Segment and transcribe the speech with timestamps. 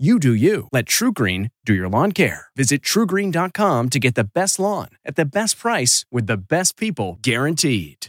[0.00, 0.66] You do you.
[0.72, 2.46] Let TruGreen do your lawn care.
[2.56, 7.18] Visit trugreen.com to get the best lawn at the best price with the best people
[7.20, 8.06] guaranteed.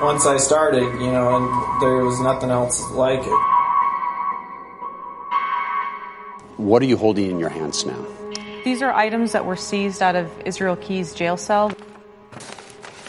[0.00, 3.40] Once I started, you know, and there was nothing else like it.
[6.56, 8.06] What are you holding in your hands now?
[8.64, 11.76] These are items that were seized out of Israel Keyes' jail cell.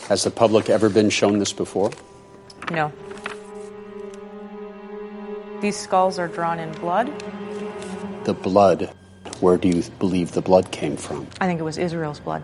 [0.10, 1.92] Has the public ever been shown this before?
[2.72, 2.92] No.
[5.62, 7.14] These skulls are drawn in blood.
[8.24, 8.92] The blood,
[9.40, 11.28] where do you believe the blood came from?
[11.40, 12.42] I think it was Israel's blood.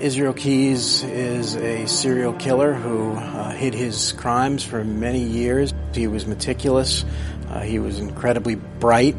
[0.00, 5.72] Israel Keyes is a serial killer who uh, hid his crimes for many years.
[5.94, 7.04] He was meticulous,
[7.50, 9.14] uh, he was incredibly bright,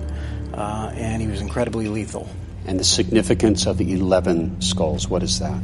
[0.53, 2.29] uh, and he was incredibly lethal.
[2.65, 5.61] And the significance of the 11 skulls, what is that?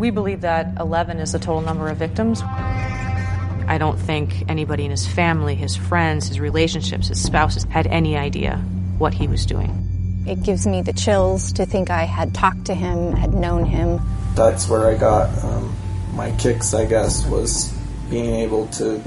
[0.00, 2.40] We believe that 11 is the total number of victims.
[2.40, 8.16] I don't think anybody in his family, his friends, his relationships, his spouses had any
[8.16, 8.56] idea
[8.96, 10.24] what he was doing.
[10.26, 14.00] It gives me the chills to think I had talked to him, had known him.
[14.34, 15.76] That's where I got um,
[16.14, 17.70] my kicks, I guess, was
[18.08, 19.02] being able to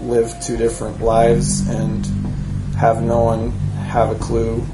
[0.00, 2.06] live two different lives and
[2.76, 3.50] have no one
[3.90, 4.64] have a clue.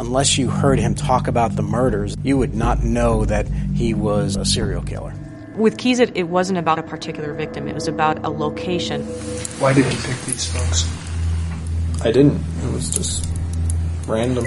[0.00, 4.34] Unless you heard him talk about the murders, you would not know that he was
[4.34, 5.12] a serial killer.
[5.56, 9.02] With Keyes, it, it wasn't about a particular victim, it was about a location.
[9.60, 10.88] Why did you pick these folks?
[12.02, 12.42] I didn't.
[12.64, 13.28] It was just
[14.06, 14.46] random.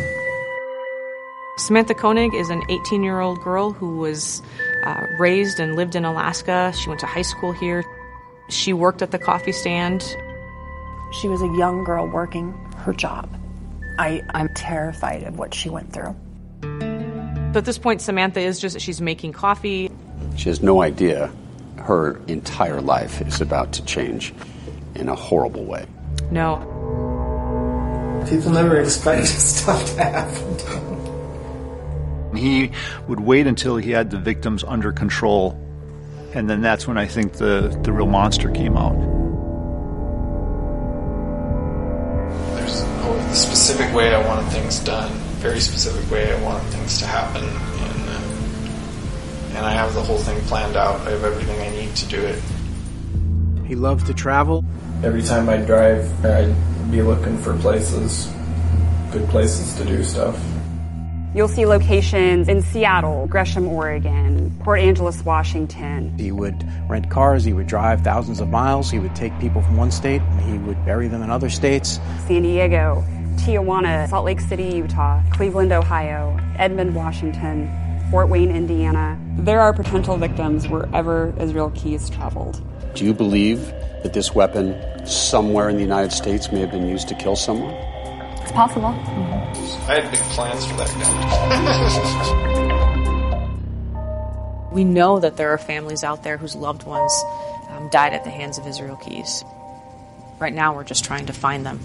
[1.58, 4.42] Samantha Koenig is an 18 year old girl who was
[4.86, 6.74] uh, raised and lived in Alaska.
[6.82, 7.86] She went to high school here.
[8.50, 10.02] She worked at the coffee stand.
[11.12, 13.30] She was a young girl working her job.
[13.98, 16.16] I, I'm terrified of what she went through.
[16.62, 19.92] But at this point, Samantha is just, she's making coffee.
[20.36, 21.32] She has no idea
[21.78, 24.34] her entire life is about to change
[24.96, 25.86] in a horrible way.
[26.32, 26.58] No.
[28.28, 30.58] People never expect stuff to happen.
[32.36, 32.72] He
[33.08, 35.60] would wait until he had the victims under control,
[36.34, 38.96] and then that's when I think the, the real monster came out.
[43.64, 45.10] Specific way I wanted things done,
[45.40, 50.18] very specific way I wanted things to happen, and, uh, and I have the whole
[50.18, 51.00] thing planned out.
[51.08, 52.42] I have everything I need to do it.
[53.66, 54.66] He loved to travel.
[55.02, 56.54] Every time I drive, I'd
[56.92, 58.30] be looking for places,
[59.14, 60.38] good places to do stuff.
[61.34, 66.14] You'll see locations in Seattle, Gresham, Oregon, Port Angeles, Washington.
[66.18, 69.78] He would rent cars, he would drive thousands of miles, he would take people from
[69.78, 72.02] one state and he would bury them in other states.
[72.28, 73.04] San Diego,
[73.38, 77.70] Tijuana, Salt Lake City, Utah, Cleveland, Ohio, Edmond, Washington,
[78.12, 79.20] Fort Wayne, Indiana.
[79.38, 82.62] There are potential victims wherever Israel Keyes traveled.
[82.96, 83.66] Do you believe
[84.04, 87.74] that this weapon somewhere in the United States may have been used to kill someone?
[88.42, 88.88] It's possible.
[88.88, 92.50] I had big plans for that gun.
[94.74, 97.14] We know that there are families out there whose loved ones
[97.70, 99.44] um, died at the hands of Israel Keyes.
[100.40, 101.80] Right now, we're just trying to find them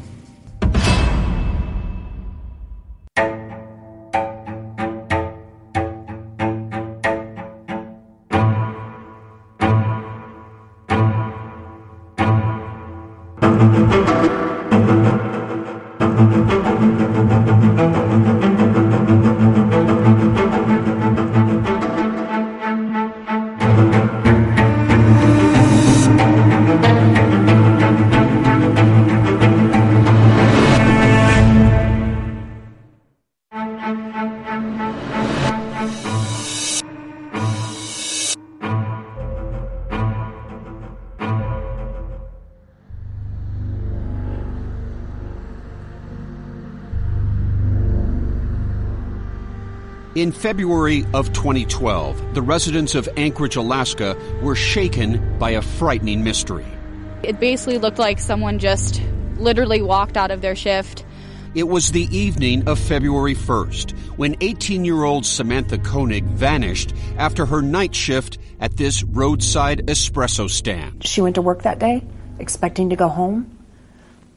[3.19, 3.48] thank you
[50.19, 56.67] In February of 2012, the residents of Anchorage, Alaska were shaken by a frightening mystery.
[57.23, 59.01] It basically looked like someone just
[59.37, 61.05] literally walked out of their shift.
[61.55, 67.47] It was the evening of February 1st when 18 year old Samantha Koenig vanished after
[67.47, 71.07] her night shift at this roadside espresso stand.
[71.07, 72.03] She went to work that day,
[72.41, 73.57] expecting to go home,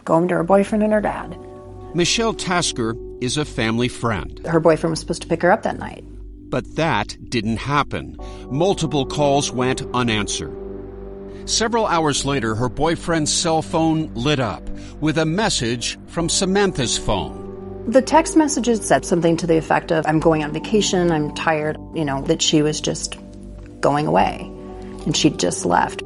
[0.06, 1.36] go home to her boyfriend and her dad.
[1.96, 4.46] Michelle Tasker is a family friend.
[4.46, 6.04] Her boyfriend was supposed to pick her up that night.
[6.50, 8.18] But that didn't happen.
[8.50, 10.58] Multiple calls went unanswered.
[11.46, 14.70] Several hours later, her boyfriend's cell phone lit up
[15.00, 17.40] with a message from Samantha's phone.
[17.88, 21.78] The text messages said something to the effect of, I'm going on vacation, I'm tired,
[21.96, 23.18] you know, that she was just
[23.80, 24.42] going away
[25.06, 26.04] and she'd just left.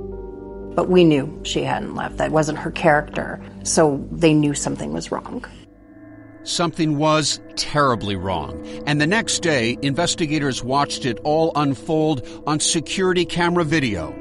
[0.76, 2.18] But we knew she hadn't left.
[2.18, 3.42] That wasn't her character.
[3.64, 5.46] So they knew something was wrong.
[6.46, 8.64] Something was terribly wrong.
[8.86, 14.14] And the next day, investigators watched it all unfold on security camera video.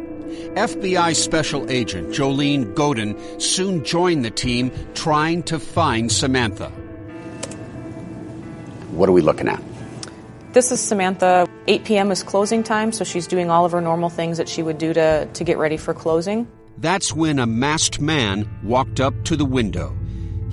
[0.54, 6.70] FBI Special Agent Jolene Goeden soon joined the team trying to find Samantha.
[8.90, 9.62] What are we looking at?
[10.54, 11.46] This is Samantha.
[11.66, 12.10] 8 p.m.
[12.10, 14.94] is closing time, so she's doing all of her normal things that she would do
[14.94, 16.48] to, to get ready for closing.
[16.78, 19.94] That's when a masked man walked up to the window.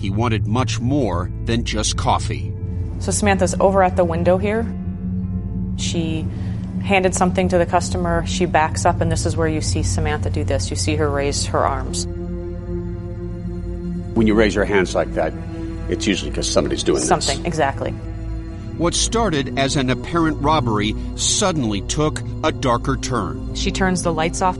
[0.01, 2.51] He wanted much more than just coffee.
[2.97, 4.65] So Samantha's over at the window here.
[5.77, 6.25] She
[6.83, 8.25] handed something to the customer.
[8.25, 10.71] She backs up, and this is where you see Samantha do this.
[10.71, 12.07] You see her raise her arms.
[14.15, 15.33] When you raise your hands like that,
[15.87, 17.47] it's usually because somebody's doing Something, this.
[17.47, 17.91] exactly.
[18.79, 23.53] What started as an apparent robbery suddenly took a darker turn.
[23.53, 24.57] She turns the lights off.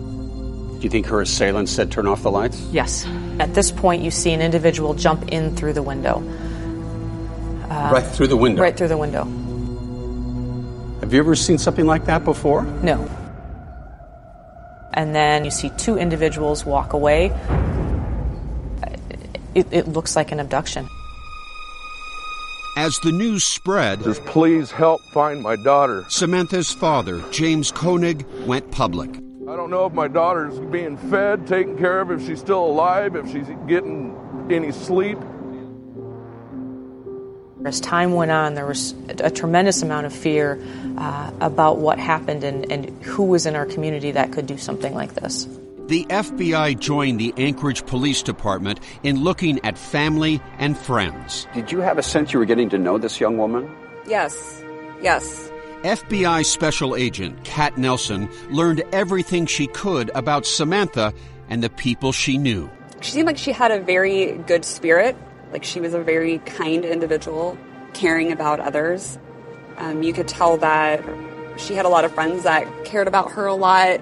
[0.81, 2.59] Do you think her assailant said turn off the lights?
[2.71, 3.05] Yes.
[3.39, 6.27] At this point, you see an individual jump in through the window.
[7.69, 8.63] Uh, right through the window?
[8.63, 9.25] Right through the window.
[11.01, 12.63] Have you ever seen something like that before?
[12.63, 13.07] No.
[14.95, 17.27] And then you see two individuals walk away.
[19.53, 20.89] It, it looks like an abduction.
[22.75, 26.05] As the news spread, just please help find my daughter.
[26.09, 29.11] Samantha's father, James Koenig, went public.
[29.51, 33.17] I don't know if my daughter's being fed, taken care of, if she's still alive,
[33.17, 34.15] if she's getting
[34.49, 35.17] any sleep.
[37.65, 40.57] As time went on, there was a tremendous amount of fear
[40.97, 44.93] uh, about what happened and, and who was in our community that could do something
[44.93, 45.49] like this.
[45.87, 51.45] The FBI joined the Anchorage Police Department in looking at family and friends.
[51.53, 53.69] Did you have a sense you were getting to know this young woman?
[54.07, 54.63] Yes.
[55.01, 55.50] Yes.
[55.83, 61.11] FBI Special Agent Kat Nelson learned everything she could about Samantha
[61.49, 62.69] and the people she knew.
[63.01, 65.17] She seemed like she had a very good spirit.
[65.51, 67.57] Like she was a very kind individual,
[67.93, 69.17] caring about others.
[69.77, 71.03] Um, you could tell that
[71.57, 74.01] she had a lot of friends that cared about her a lot.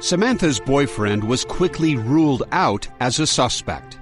[0.00, 3.98] Samantha's boyfriend was quickly ruled out as a suspect.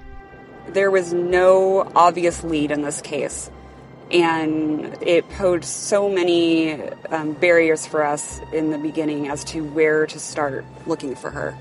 [0.67, 3.49] There was no obvious lead in this case,
[4.11, 10.07] and it posed so many um, barriers for us in the beginning as to where
[10.07, 11.57] to start looking for her.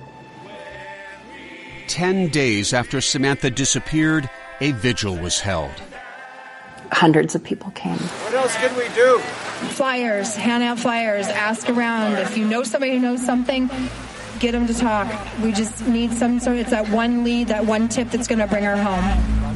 [1.89, 4.29] Ten days after Samantha disappeared,
[4.61, 5.73] a vigil was held.
[6.93, 7.99] Hundreds of people came.
[7.99, 9.19] What else can we do?
[9.75, 12.13] Flyers, hand out flyers, ask around.
[12.15, 13.69] If you know somebody who knows something,
[14.39, 15.09] get them to talk.
[15.43, 16.57] We just need some sort.
[16.57, 19.56] Of it's that one lead, that one tip that's going to bring her home.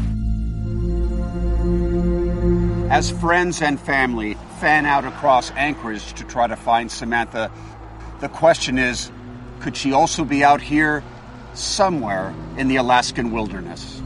[2.91, 7.49] As friends and family fan out across Anchorage to try to find Samantha,
[8.21, 9.13] the question is
[9.61, 11.05] could she also be out here
[11.55, 14.03] somewhere in the Alaskan wilderness?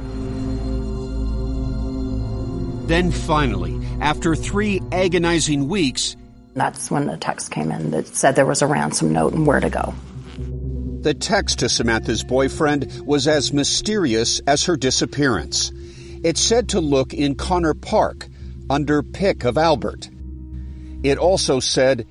[2.87, 6.15] Then finally, after three agonizing weeks,
[6.53, 9.61] that's when the text came in that said there was a ransom note and where
[9.61, 9.95] to go.
[11.01, 15.73] The text to Samantha's boyfriend was as mysterious as her disappearance.
[16.23, 18.29] It said to look in Connor Park,
[18.71, 20.09] under pick of Albert.
[21.03, 22.07] It also said,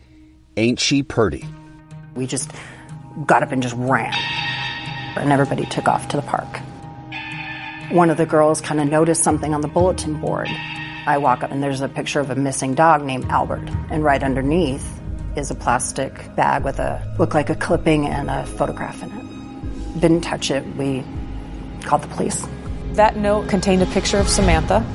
[0.56, 1.46] Ain't she purty?
[2.16, 2.52] We just
[3.26, 4.14] got up and just ran.
[5.16, 6.60] And everybody took off to the park.
[7.92, 10.48] one of the girls kind of noticed something on the bulletin board.
[11.06, 14.24] I walk up and there's a picture of a missing dog named Albert, and right
[14.24, 15.02] underneath
[15.36, 20.00] is a plastic bag with a look like a clipping and a photograph in it.
[20.00, 20.66] Didn't touch it.
[20.76, 21.04] We
[21.82, 22.48] called the police.
[22.94, 24.86] That note contained a picture of Samantha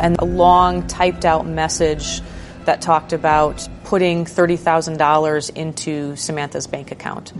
[0.00, 2.20] and a long typed out message
[2.64, 7.32] that talked about putting $30,000 into Samantha's bank account.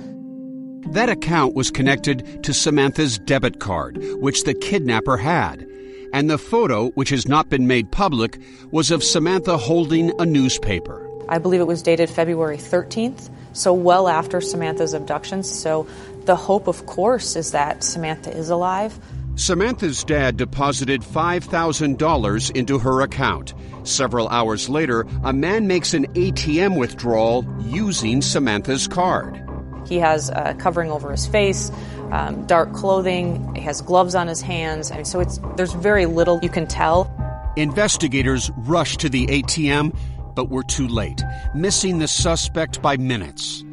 [0.93, 5.67] That account was connected to Samantha's debit card, which the kidnapper had.
[6.13, 8.39] And the photo, which has not been made public,
[8.73, 11.07] was of Samantha holding a newspaper.
[11.29, 15.45] I believe it was dated February 13th, so well after Samantha's abduction.
[15.45, 15.87] So
[16.25, 18.99] the hope, of course, is that Samantha is alive.
[19.41, 23.55] Samantha's dad deposited $5,000 into her account.
[23.85, 29.43] Several hours later, a man makes an ATM withdrawal using Samantha's card.
[29.87, 31.73] He has a covering over his face,
[32.13, 36.39] um, dark clothing, he has gloves on his hands, and so it's there's very little
[36.43, 37.11] you can tell.
[37.57, 39.97] Investigators rush to the ATM,
[40.35, 41.23] but were too late,
[41.55, 43.65] missing the suspect by minutes.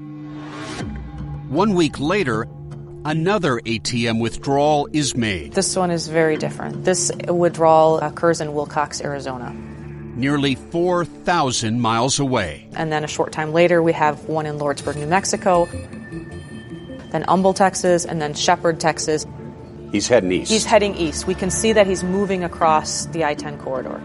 [1.49, 2.47] One week later,
[3.07, 5.53] another ATM withdrawal is made.
[5.53, 6.83] This one is very different.
[6.83, 9.53] This withdrawal occurs in Willcox, Arizona.
[10.17, 12.67] Nearly 4,000 miles away.
[12.73, 15.69] And then a short time later, we have one in Lordsburg, New Mexico,
[17.11, 19.25] then Humble, Texas, and then Shepherd, Texas.
[19.93, 20.51] He's heading east.
[20.51, 21.27] He's heading east.
[21.27, 24.01] We can see that he's moving across the I 10 corridor.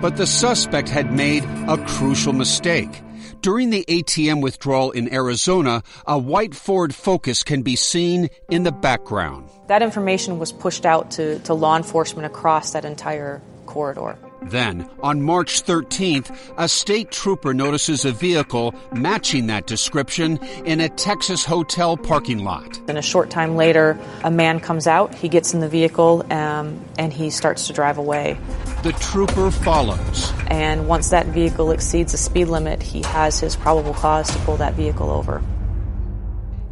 [0.00, 3.02] But the suspect had made a crucial mistake.
[3.40, 8.72] During the ATM withdrawal in Arizona, a white Ford Focus can be seen in the
[8.72, 9.48] background.
[9.68, 14.18] That information was pushed out to, to law enforcement across that entire corridor.
[14.46, 20.88] Then, on March 13th, a state trooper notices a vehicle matching that description in a
[20.88, 22.80] Texas hotel parking lot.
[22.88, 26.80] And a short time later, a man comes out, he gets in the vehicle, um,
[26.96, 28.38] and he starts to drive away.
[28.84, 30.32] The trooper follows.
[30.46, 34.58] And once that vehicle exceeds the speed limit, he has his probable cause to pull
[34.58, 35.42] that vehicle over.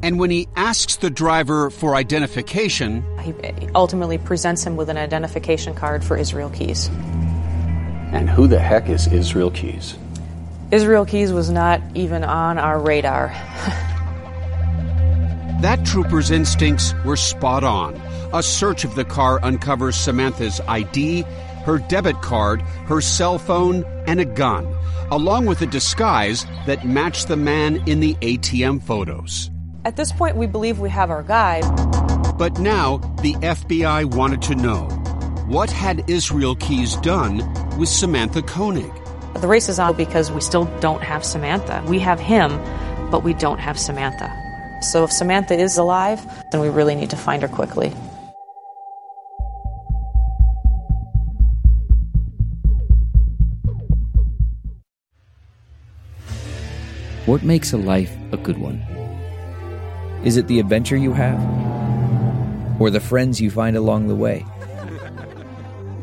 [0.04, 3.33] And when he asks the driver for identification, he
[3.75, 6.90] ultimately presents him with an identification card for Israel Keyes.
[8.14, 9.97] And who the heck is Israel Keyes?
[10.71, 13.28] Israel Keyes was not even on our radar.
[15.61, 18.00] that trooper's instincts were spot on.
[18.33, 21.23] A search of the car uncovers Samantha's ID,
[21.64, 24.73] her debit card, her cell phone, and a gun,
[25.11, 29.50] along with a disguise that matched the man in the ATM photos.
[29.85, 31.62] At this point, we believe we have our guy.
[32.38, 35.04] But now, the FBI wanted to know
[35.47, 37.39] what had Israel Keyes done
[37.79, 38.93] with Samantha Koenig?
[39.41, 41.85] The race is on because we still don't have Samantha.
[41.87, 42.59] We have him,
[43.11, 44.33] but we don't have Samantha.
[44.81, 47.91] So if Samantha is alive, then we really need to find her quickly.
[57.27, 58.79] What makes a life a good one?
[60.25, 61.39] Is it the adventure you have?
[62.81, 64.45] Or the friends you find along the way?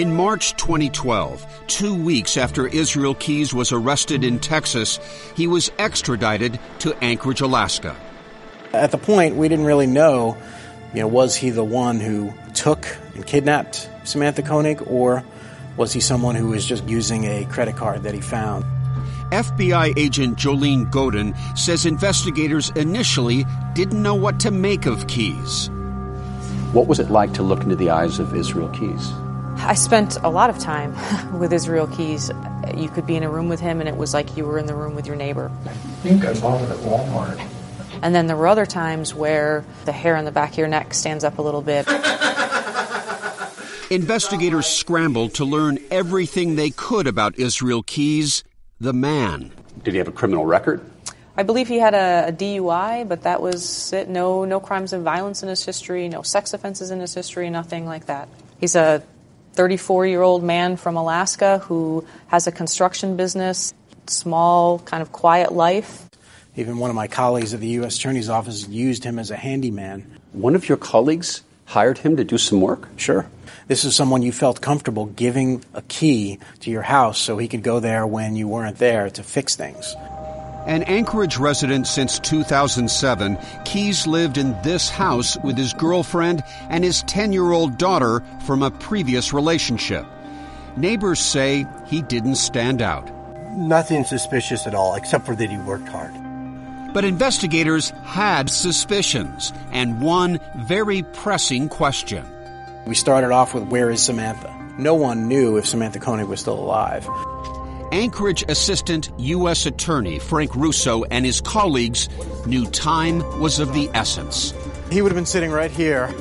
[0.00, 4.98] In March 2012, two weeks after Israel Keyes was arrested in Texas,
[5.36, 7.94] he was extradited to Anchorage, Alaska.
[8.72, 10.38] At the point, we didn't really know,
[10.94, 15.22] you know, was he the one who took and kidnapped Samantha Koenig, or
[15.76, 18.64] was he someone who was just using a credit card that he found?
[19.32, 25.68] FBI agent Jolene Goeden says investigators initially didn't know what to make of Keyes.
[26.72, 29.12] What was it like to look into the eyes of Israel Keyes?
[29.66, 30.94] I spent a lot of time
[31.38, 32.30] with Israel Keyes.
[32.76, 34.66] You could be in a room with him, and it was like you were in
[34.66, 35.50] the room with your neighbor.
[35.64, 35.68] I
[36.02, 37.40] think I bought it at Walmart.
[38.02, 40.94] And then there were other times where the hair on the back of your neck
[40.94, 41.86] stands up a little bit.
[43.90, 48.44] Investigators scrambled to learn everything they could about Israel Keyes,
[48.80, 49.52] the man.
[49.82, 50.80] Did he have a criminal record?
[51.36, 54.08] I believe he had a, a, DUI, but that was it.
[54.08, 57.86] No, no crimes of violence in his history, no sex offenses in his history, nothing
[57.86, 58.28] like that.
[58.58, 59.02] He's a
[59.54, 63.74] 34 year old man from Alaska who has a construction business,
[64.06, 66.08] small, kind of quiet life.
[66.56, 67.96] Even one of my colleagues at the U.S.
[67.96, 70.18] Attorney's Office used him as a handyman.
[70.32, 72.88] One of your colleagues hired him to do some work?
[72.96, 73.26] Sure.
[73.68, 77.62] This is someone you felt comfortable giving a key to your house so he could
[77.62, 79.94] go there when you weren't there to fix things.
[80.66, 87.02] An Anchorage resident since 2007, Keyes lived in this house with his girlfriend and his
[87.04, 90.04] 10 year old daughter from a previous relationship.
[90.76, 93.10] Neighbors say he didn't stand out.
[93.52, 96.12] Nothing suspicious at all, except for that he worked hard.
[96.92, 102.24] But investigators had suspicions and one very pressing question.
[102.86, 104.54] We started off with where is Samantha?
[104.78, 107.06] No one knew if Samantha Koenig was still alive.
[107.92, 109.66] Anchorage Assistant U.S.
[109.66, 112.08] Attorney Frank Russo and his colleagues
[112.46, 114.54] knew time was of the essence.
[114.90, 116.14] He would have been sitting right here.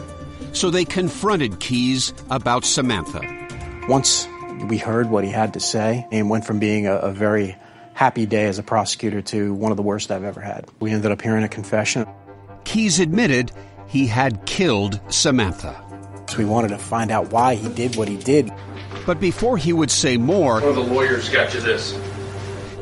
[0.53, 3.21] So they confronted Keyes about Samantha.
[3.87, 4.27] Once
[4.67, 7.55] we heard what he had to say, and went from being a, a very
[7.93, 10.65] happy day as a prosecutor to one of the worst I've ever had.
[10.79, 12.07] We ended up hearing a confession.
[12.63, 13.51] Keyes admitted
[13.87, 15.75] he had killed Samantha.
[16.29, 18.51] So we wanted to find out why he did what he did.
[19.09, 21.99] But before he would say more, one of the lawyers got you this.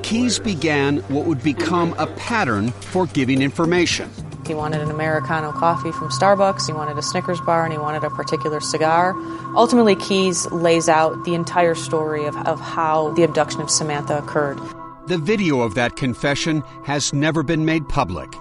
[0.03, 4.09] Keyes began what would become a pattern for giving information.
[4.45, 8.03] He wanted an Americano coffee from Starbucks, he wanted a Snickers bar, and he wanted
[8.03, 9.13] a particular cigar.
[9.55, 14.59] Ultimately, Keyes lays out the entire story of, of how the abduction of Samantha occurred.
[15.07, 18.35] The video of that confession has never been made public.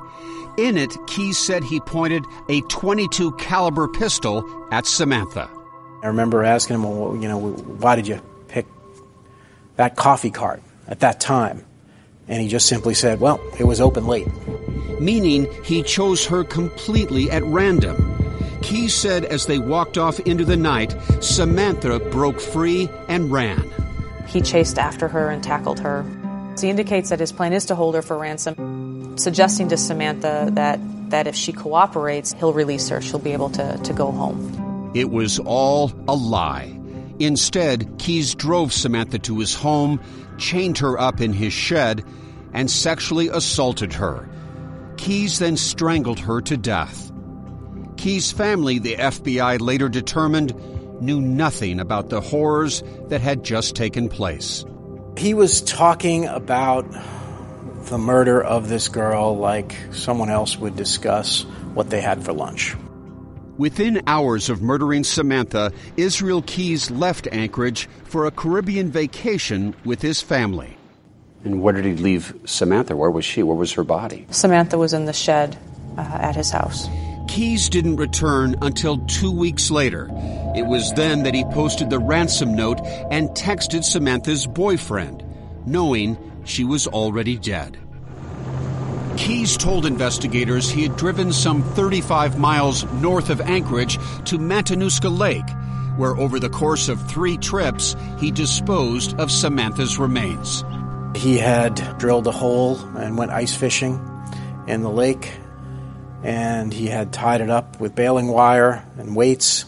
[0.59, 5.49] In it, Keyes said he pointed a 22 caliber pistol at Samantha.
[6.07, 8.65] I remember asking him, well, you know, why did you pick
[9.75, 11.65] that coffee cart at that time?
[12.29, 14.29] And he just simply said, well, it was open late.
[15.01, 17.97] Meaning he chose her completely at random.
[18.63, 23.69] Key said as they walked off into the night, Samantha broke free and ran.
[24.29, 26.07] He chased after her and tackled her.
[26.57, 30.79] He indicates that his plan is to hold her for ransom, suggesting to Samantha that,
[31.11, 33.01] that if she cooperates, he'll release her.
[33.01, 34.66] She'll be able to, to go home.
[34.95, 36.79] It was all a lie.
[37.19, 40.01] Instead, Keyes drove Samantha to his home,
[40.39, 42.05] chained her up in his shed,
[42.53, 44.29] and sexually assaulted her.
[44.97, 47.13] Keyes then strangled her to death.
[47.97, 50.55] Keyes' family, the FBI later determined,
[51.01, 54.65] knew nothing about the horrors that had just taken place.
[55.17, 56.87] He was talking about
[57.87, 61.43] the murder of this girl like someone else would discuss
[61.75, 62.75] what they had for lunch.
[63.59, 70.21] Within hours of murdering Samantha, Israel Keyes left Anchorage for a Caribbean vacation with his
[70.21, 70.77] family.
[71.43, 72.95] And where did he leave Samantha?
[72.97, 73.43] Where was she?
[73.43, 74.27] Where was her body?
[74.31, 75.57] Samantha was in the shed
[75.97, 76.87] uh, at his house.
[77.29, 80.11] Keyes didn't return until two weeks later.
[80.55, 85.25] It was then that he posted the ransom note and texted Samantha's boyfriend,
[85.65, 87.79] knowing she was already dead.
[89.17, 95.49] Keyes told investigators he had driven some 35 miles north of Anchorage to Matanuska Lake,
[95.97, 100.65] where over the course of three trips he disposed of Samantha's remains.
[101.15, 104.01] He had drilled a hole and went ice fishing
[104.67, 105.33] in the lake,
[106.23, 109.65] and he had tied it up with baling wire and weights,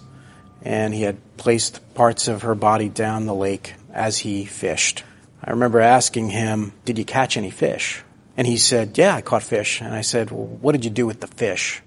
[0.62, 5.04] and he had placed parts of her body down the lake as he fished.
[5.42, 8.02] I remember asking him, Did you catch any fish?
[8.38, 9.80] And he said, Yeah, I caught fish.
[9.80, 11.82] And I said, Well, what did you do with the fish?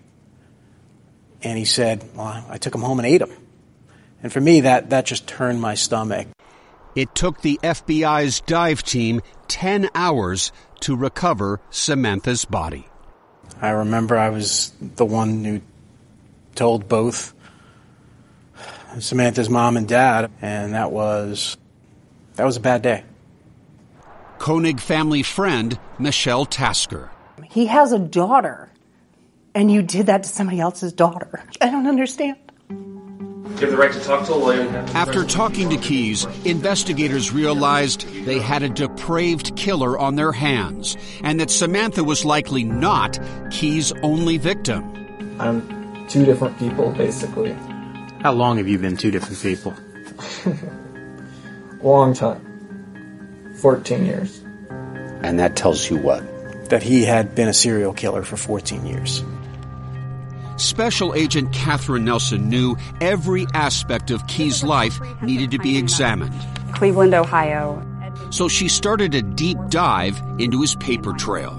[1.41, 3.31] And he said, Well, I took them home and ate them.
[4.21, 6.27] And for me, that, that just turned my stomach.
[6.93, 12.85] It took the FBI's dive team 10 hours to recover Samantha's body.
[13.61, 15.61] I remember I was the one who
[16.53, 17.33] told both
[18.99, 21.55] Samantha's mom and dad, and that was
[22.35, 23.05] that was a bad day.
[24.41, 27.11] Koenig family friend Michelle Tasker.
[27.47, 28.71] He has a daughter,
[29.53, 31.43] and you did that to somebody else's daughter.
[31.61, 32.37] I don't understand.
[32.67, 34.67] You have the right to talk to a lawyer.
[34.95, 41.39] After talking to Keyes, investigators realized they had a depraved killer on their hands, and
[41.39, 43.19] that Samantha was likely not
[43.51, 45.37] Keyes' only victim.
[45.39, 47.51] I'm two different people, basically.
[48.23, 49.75] How long have you been two different people?
[51.83, 52.50] Long time.
[53.61, 54.39] 14 years.
[55.21, 56.23] And that tells you what?
[56.69, 59.23] That he had been a serial killer for 14 years.
[60.57, 66.33] Special Agent Catherine Nelson knew every aspect of Keyes' life needed to be examined.
[66.73, 67.87] Cleveland, Ohio.
[68.31, 71.57] So she started a deep dive into his paper trail.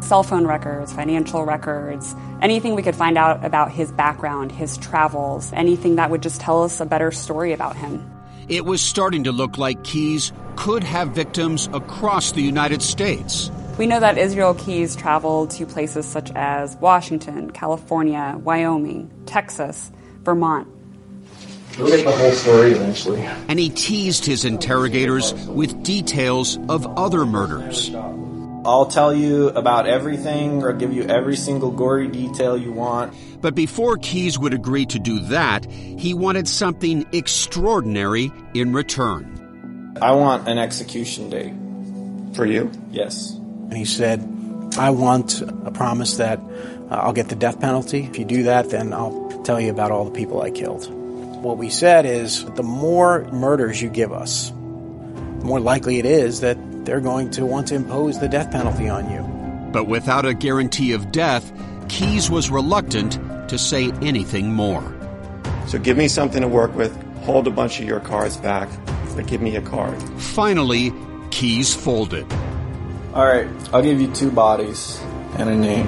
[0.00, 5.52] Cell phone records, financial records, anything we could find out about his background, his travels,
[5.52, 8.13] anything that would just tell us a better story about him.
[8.48, 13.50] It was starting to look like Keyes could have victims across the United States.
[13.78, 19.90] We know that Israel Keyes traveled to places such as Washington, California, Wyoming, Texas,
[20.22, 20.68] Vermont.
[21.78, 23.22] We'll get the whole story eventually.
[23.48, 27.92] And he teased his interrogators with details of other murders.
[28.66, 33.12] I'll tell you about everything or give you every single gory detail you want.
[33.44, 39.98] But before Keyes would agree to do that, he wanted something extraordinary in return.
[40.00, 41.52] I want an execution date.
[42.34, 42.72] For you?
[42.90, 43.34] Yes.
[43.34, 44.26] And he said,
[44.78, 48.04] I want a promise that uh, I'll get the death penalty.
[48.04, 50.90] If you do that, then I'll tell you about all the people I killed.
[51.44, 56.40] What we said is the more murders you give us, the more likely it is
[56.40, 59.20] that they're going to want to impose the death penalty on you.
[59.70, 61.52] But without a guarantee of death,
[61.90, 63.18] Keyes was reluctant
[63.54, 64.82] to say anything more.
[65.68, 68.68] So give me something to work with, hold a bunch of your cards back,
[69.14, 69.96] but give me a card.
[70.18, 70.92] Finally,
[71.30, 72.26] Keyes folded.
[73.14, 75.00] All right, I'll give you two bodies
[75.38, 75.86] and a name.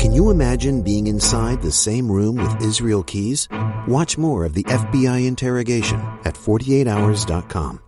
[0.00, 3.48] Can you imagine being inside the same room with Israel Keyes?
[3.86, 7.83] Watch more of the FBI interrogation at 48hours.com.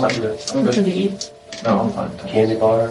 [0.00, 1.32] know, you know something to eat?
[1.64, 2.28] No, I'm fine.
[2.28, 2.88] Candy bar?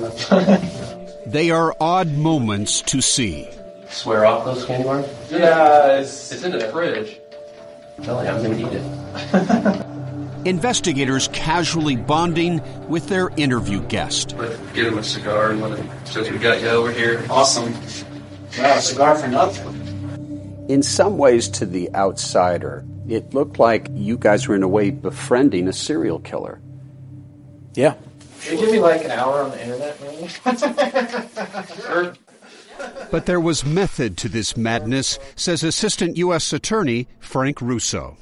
[1.26, 3.48] They are odd moments to see.
[3.90, 5.06] Swear off those candy bars?
[5.30, 7.20] Yeah, it's, It's in the fridge.
[8.04, 10.48] Tell you, I'm gonna eat it.
[10.48, 14.36] Investigators casually bonding with their interview guest.
[14.74, 15.90] Get him a cigar and let him.
[16.06, 17.24] Since we got you over here.
[17.30, 17.74] Awesome.
[18.58, 20.66] Wow, cigar for nothing.
[20.68, 24.90] In some ways, to the outsider, it looked like you guys were in a way
[24.90, 26.60] befriending a serial killer.
[27.76, 27.96] Yeah.
[28.42, 30.28] Can you give me like an hour on the internet, maybe?
[31.82, 32.14] sure.
[33.12, 36.52] But there was method to this madness, says Assistant U.S.
[36.52, 38.18] Attorney Frank Russo.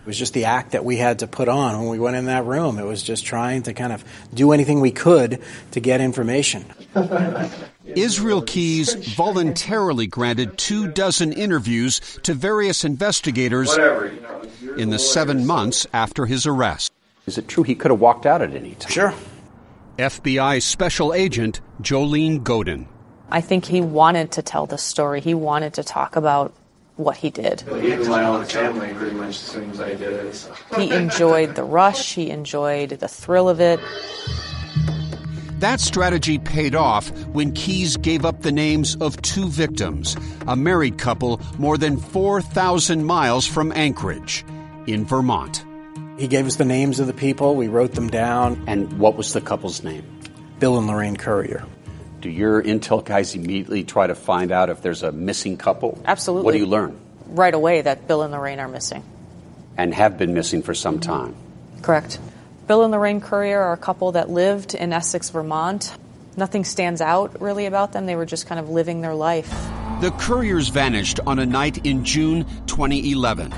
[0.00, 2.26] It was just the act that we had to put on when we went in
[2.26, 2.78] that room.
[2.78, 6.64] It was just trying to kind of do anything we could to get information.
[7.84, 14.74] Israel Keyes voluntarily granted two dozen interviews to various investigators Whatever, you know.
[14.74, 16.91] in the seven months after his arrest.
[17.26, 18.90] Is it true he could have walked out at any time?
[18.90, 19.14] Sure.
[19.98, 22.86] FBI Special Agent Jolene Goeden.
[23.30, 25.20] I think he wanted to tell the story.
[25.20, 26.52] He wanted to talk about
[26.96, 27.62] what he did.
[27.68, 30.34] Even my own family pretty much as soon as I did it.
[30.34, 30.54] So.
[30.76, 33.80] He enjoyed the rush, he enjoyed the thrill of it.
[35.60, 40.16] That strategy paid off when Keyes gave up the names of two victims,
[40.48, 44.44] a married couple more than 4,000 miles from Anchorage
[44.88, 45.64] in Vermont.
[46.18, 48.64] He gave us the names of the people, we wrote them down.
[48.66, 50.04] And what was the couple's name?
[50.58, 51.64] Bill and Lorraine Currier.
[52.20, 56.00] Do your intel guys immediately try to find out if there's a missing couple?
[56.04, 56.44] Absolutely.
[56.44, 56.98] What do you learn?
[57.26, 59.02] Right away that Bill and Lorraine are missing.
[59.76, 61.34] And have been missing for some time.
[61.80, 62.20] Correct.
[62.68, 65.92] Bill and Lorraine Currier are a couple that lived in Essex, Vermont.
[66.36, 68.06] Nothing stands out really about them.
[68.06, 69.50] They were just kind of living their life.
[70.00, 73.52] The Curriers vanished on a night in June 2011,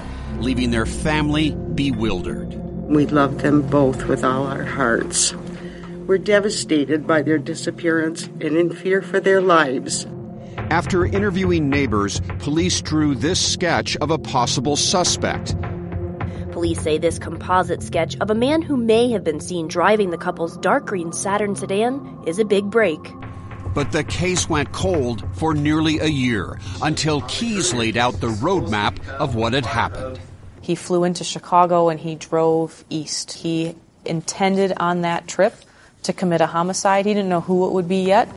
[0.45, 2.53] leaving their family bewildered.
[2.85, 5.35] We love them both with all our hearts.
[6.07, 10.07] We're devastated by their disappearance and in fear for their lives.
[10.71, 15.57] After interviewing neighbors, police drew this sketch of a possible suspect.
[16.53, 20.19] Police say this composite sketch of a man who may have been seen driving the
[20.19, 23.01] couple's dark green Saturn sedan is a big break.
[23.75, 29.05] But the case went cold for nearly a year until Keyes laid out the roadmap
[29.09, 30.21] of what had happened.
[30.65, 33.35] He flew into Chicago and he drove east.
[33.35, 35.55] He intended on that trip
[36.05, 37.05] to commit a homicide.
[37.05, 38.31] He didn't know who it would be yet.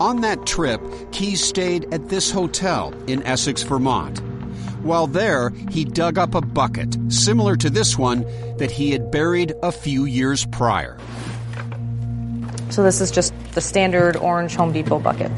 [0.00, 0.80] On that trip,
[1.12, 4.20] Keyes stayed at this hotel in Essex, Vermont.
[4.82, 8.22] While there, he dug up a bucket similar to this one
[8.56, 10.96] that he had buried a few years prior.
[12.70, 15.30] So this is just the standard orange Home Depot bucket.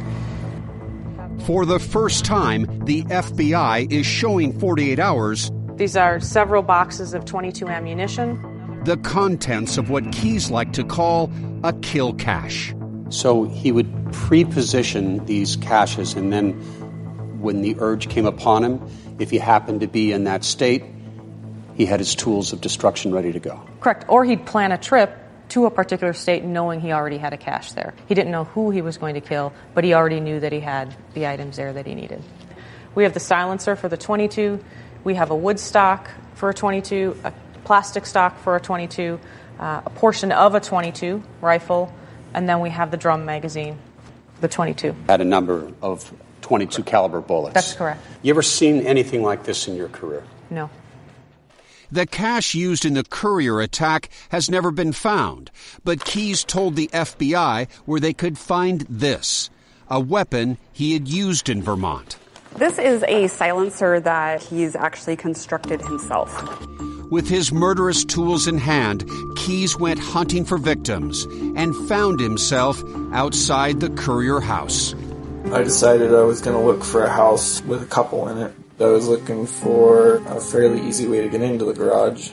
[1.46, 7.24] For the first time, the FBI is showing 48 hours These are several boxes of
[7.24, 8.36] 22 ammunition.
[8.84, 11.30] the contents of what Keyes like to call
[11.62, 12.74] a kill cache.
[13.10, 16.52] So he would pre-position these caches, and then
[17.40, 18.80] when the urge came upon him,
[19.18, 20.84] if he happened to be in that state,
[21.74, 23.60] he had his tools of destruction ready to go.
[23.80, 24.04] Correct.
[24.08, 25.16] Or he'd plan a trip
[25.50, 27.94] to a particular state knowing he already had a cache there.
[28.06, 30.60] He didn't know who he was going to kill, but he already knew that he
[30.60, 32.22] had the items there that he needed.
[32.94, 34.62] We have the silencer for the 22.
[35.04, 37.32] We have a wood stock for a 22, a
[37.64, 39.18] plastic stock for a 22,
[39.58, 41.92] uh, a portion of a 22 rifle,
[42.34, 43.78] and then we have the drum magazine.
[44.40, 44.94] The 22.
[45.08, 47.54] Had a number of 22 caliber bullets.
[47.54, 48.00] That's correct.
[48.22, 50.24] You ever seen anything like this in your career?
[50.48, 50.70] No.
[51.90, 55.50] The cache used in the Currier attack has never been found,
[55.84, 59.48] but Keyes told the FBI where they could find this
[59.90, 62.18] a weapon he had used in Vermont.
[62.56, 66.66] This is a silencer that he's actually constructed himself.
[67.10, 71.24] With his murderous tools in hand, Keyes went hunting for victims
[71.56, 72.82] and found himself
[73.12, 74.94] outside the Currier house.
[75.52, 78.52] I decided I was going to look for a house with a couple in it.
[78.80, 82.30] I was looking for a fairly easy way to get into the garage,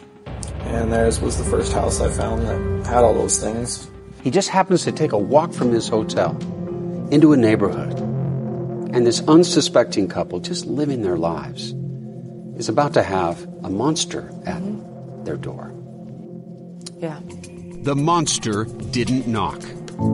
[0.62, 3.90] and theirs was the first house I found that had all those things.
[4.24, 6.36] He just happens to take a walk from his hotel
[7.12, 7.98] into a neighborhood,
[8.96, 11.74] and this unsuspecting couple, just living their lives,
[12.58, 14.64] is about to have a monster at
[15.26, 15.74] their door.
[17.00, 17.20] Yeah.
[17.84, 19.62] The monster didn't knock.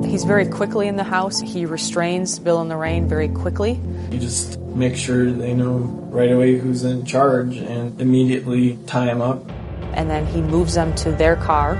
[0.03, 1.39] He's very quickly in the house.
[1.39, 3.79] He restrains Bill and Lorraine very quickly.
[4.09, 5.77] You just make sure they know
[6.09, 9.47] right away who's in charge and immediately tie him up.
[9.93, 11.75] And then he moves them to their car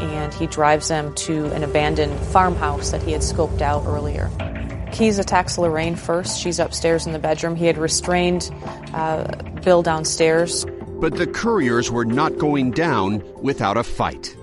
[0.00, 4.30] and he drives them to an abandoned farmhouse that he had scoped out earlier.
[4.92, 6.40] Keyes attacks Lorraine first.
[6.40, 7.56] She's upstairs in the bedroom.
[7.56, 8.50] He had restrained
[8.92, 9.24] uh,
[9.62, 10.66] Bill downstairs.
[11.00, 14.36] But the Curriers were not going down without a fight.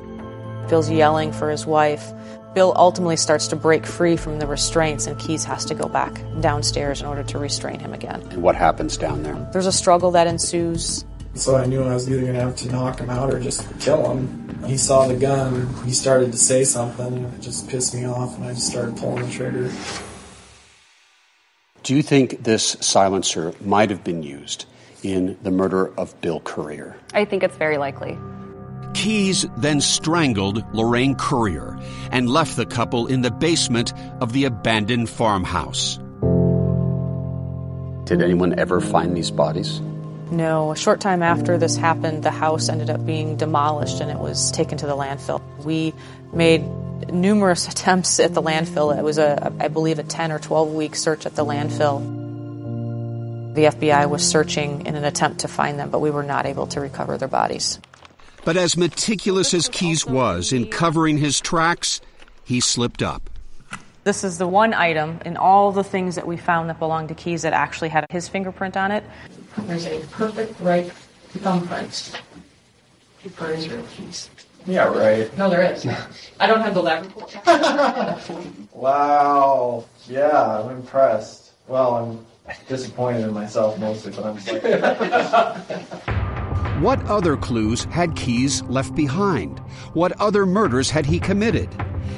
[0.69, 2.11] Bill's yelling for his wife.
[2.53, 6.19] Bill ultimately starts to break free from the restraints, and Keyes has to go back
[6.41, 8.21] downstairs in order to restrain him again.
[8.31, 9.35] And what happens down there?
[9.53, 11.05] There's a struggle that ensues.
[11.35, 13.63] So I knew I was either going to have to knock him out or just
[13.79, 14.63] kill him.
[14.65, 18.35] He saw the gun, he started to say something, and it just pissed me off,
[18.37, 19.71] and I just started pulling the trigger.
[21.87, 24.65] Do you think this silencer might have been used
[25.03, 26.97] in the murder of Bill Currier?
[27.13, 28.17] I think it's very likely.
[28.93, 31.79] Keyes then strangled Lorraine Currier
[32.11, 35.95] and left the couple in the basement of the abandoned farmhouse.
[38.03, 39.79] Did anyone ever find these bodies?
[40.29, 44.19] No, a short time after this happened, the house ended up being demolished and it
[44.19, 45.41] was taken to the landfill.
[45.63, 45.93] We
[46.33, 46.65] made
[47.11, 48.97] numerous attempts at the landfill.
[48.97, 52.15] It was a, I believe, a 10 or 12 week search at the landfill.
[53.53, 56.67] The FBI was searching in an attempt to find them, but we were not able
[56.67, 57.79] to recover their bodies.
[58.45, 61.99] But as meticulous as Keyes was in covering his tracks,
[62.45, 63.29] he slipped up.
[64.03, 67.15] This is the one item in all the things that we found that belonged to
[67.15, 69.03] Keyes that actually had his fingerprint on it.
[69.57, 70.89] There's a perfect right
[71.29, 72.21] thumbprint
[73.33, 74.29] for Israel Keyes.
[74.67, 75.35] Yeah, right.
[75.37, 75.87] No, there is.
[76.39, 77.35] I don't have the lab report.
[78.73, 79.85] wow.
[80.07, 81.53] Yeah, I'm impressed.
[81.67, 82.25] Well, I'm
[82.67, 84.37] disappointed in myself mostly, but I'm
[86.81, 89.59] What other clues had Keyes left behind?
[89.93, 91.69] What other murders had he committed?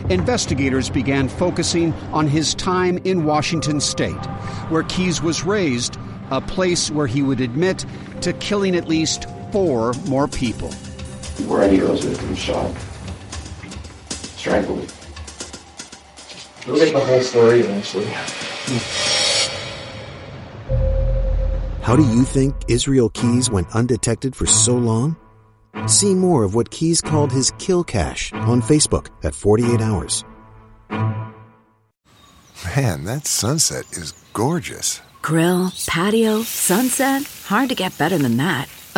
[0.10, 4.26] Investigators began focusing on his time in Washington state,
[4.70, 5.98] where Keyes was raised,
[6.32, 7.86] a place where he would admit
[8.22, 10.72] to killing at least four more people.
[11.48, 12.76] Where any of those victims shot.
[14.38, 14.94] Strangled.
[16.68, 18.06] We'll get the whole story eventually.
[21.82, 25.18] How do you think Israel Keyes went undetected for so long?
[25.88, 30.24] See more of what Keyes called his kill cache on Facebook at 48 Hours.
[32.76, 35.02] Man, that sunset is gorgeous.
[35.22, 37.24] Grill, patio, sunset.
[37.46, 38.68] Hard to get better than that.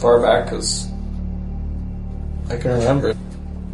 [0.00, 0.90] far back as
[2.48, 3.14] I can remember.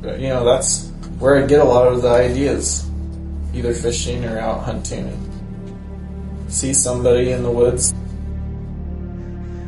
[0.03, 2.89] But, you know, that's where I get a lot of the ideas.
[3.55, 5.09] Either fishing or out hunting.
[5.09, 7.95] And see somebody in the woods.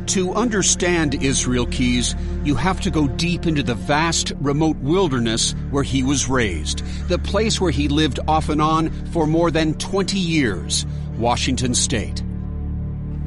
[0.07, 5.83] To understand Israel Keyes, you have to go deep into the vast, remote wilderness where
[5.83, 10.17] he was raised, the place where he lived off and on for more than 20
[10.17, 10.85] years,
[11.17, 12.23] Washington State.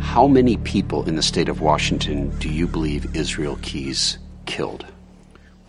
[0.02, 4.84] How many people in the state of Washington do you believe Israel Keyes killed?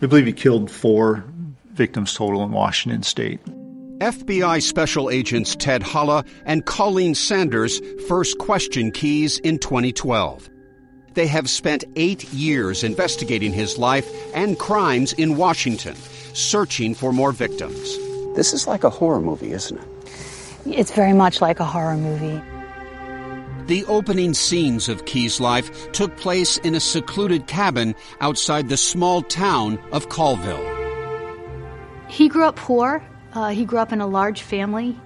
[0.00, 1.24] We believe he killed four
[1.72, 3.40] victims total in Washington state.
[4.00, 10.50] FBI Special Agents Ted Holla and Colleen Sanders first questioned Keyes in 2012.
[11.14, 15.94] They have spent eight years investigating his life and crimes in Washington,
[16.34, 17.96] searching for more victims.
[18.36, 19.88] This is like a horror movie, isn't it?
[20.66, 22.42] It's very much like a horror movie.
[23.66, 29.22] The opening scenes of Keyes' life took place in a secluded cabin outside the small
[29.22, 30.62] town of Colville.
[32.08, 33.02] He grew up poor.
[33.32, 35.00] Uh, he grew up in a large family.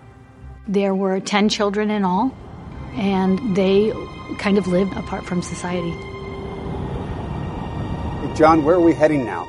[0.66, 2.36] There were 10 children in all,
[2.94, 3.92] and they
[4.38, 5.92] kind of lived apart from society.
[8.36, 9.44] John, where are we heading now?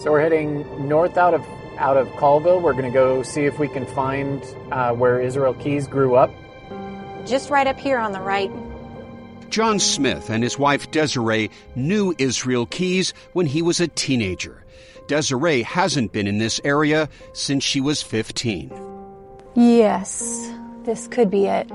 [0.00, 1.46] So we're heading north out of
[1.78, 2.60] out of Colville.
[2.60, 6.30] We're going to go see if we can find uh, where Israel Keyes grew up.
[7.26, 8.50] Just right up here on the right.
[9.50, 14.64] John Smith and his wife Desiree knew Israel Keyes when he was a teenager.
[15.08, 18.72] Desiree hasn't been in this area since she was 15.
[19.56, 20.52] Yes,
[20.84, 21.68] this could be it.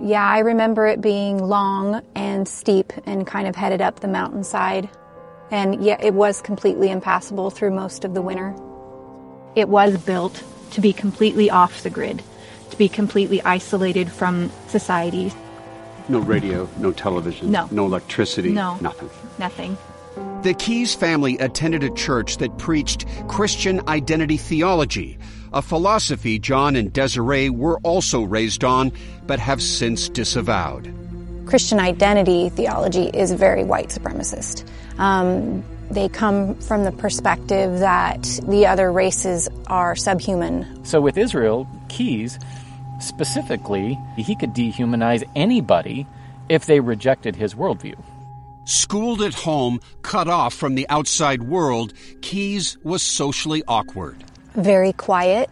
[0.00, 4.88] Yeah, I remember it being long and steep and kind of headed up the mountainside.
[5.50, 8.54] And yeah, it was completely impassable through most of the winter.
[9.54, 12.22] It was built to be completely off the grid,
[12.76, 15.32] to be completely isolated from society.
[16.08, 17.68] No radio, no television, No.
[17.70, 18.76] no electricity, No.
[18.80, 19.10] nothing.
[19.38, 19.76] Nothing.
[20.42, 25.18] The Keyes family attended a church that preached Christian identity theology,
[25.52, 28.92] a philosophy John and Desiree were also raised on,
[29.26, 30.92] but have since disavowed.
[31.46, 34.64] Christian identity theology is very white supremacist.
[34.98, 40.84] Um, they come from the perspective that the other races are subhuman.
[40.84, 42.38] So with Israel Keyes,
[43.00, 46.06] specifically, he could dehumanize anybody
[46.48, 47.96] if they rejected his worldview.
[48.64, 54.24] Schooled at home, cut off from the outside world, Keyes was socially awkward.
[54.54, 55.48] Very quiet,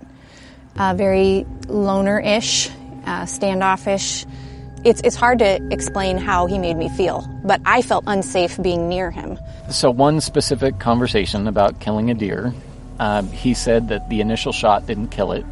[0.77, 2.71] uh, very loner-ish,
[3.07, 4.27] uh, standoffish.
[4.85, 8.89] It's, it's hard to explain how he made me feel, but I felt unsafe being
[8.89, 9.39] near him.
[9.71, 12.53] So one specific conversation about killing a deer,
[12.99, 15.47] um, he said that the initial shot didn't kill it,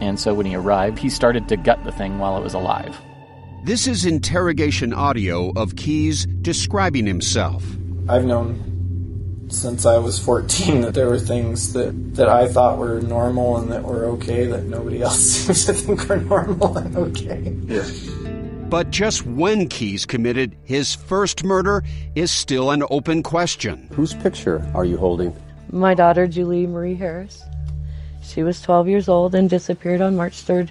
[0.00, 2.96] and so when he arrived, he started to gut the thing while it was alive.
[3.64, 7.64] This is interrogation audio of Keyes describing himself.
[8.08, 13.00] I've known since I was 14 that there were things that, that I thought were
[13.00, 17.56] normal and that were okay that nobody else seems to think are normal and okay.
[17.64, 17.84] Yeah.
[18.68, 21.84] But just when Keyes committed his first murder
[22.16, 23.88] is still an open question.
[23.92, 25.34] Whose picture are you holding?
[25.70, 27.44] My daughter, Julie Marie Harris.
[28.26, 30.70] She was 12 years old and disappeared on March 3rd,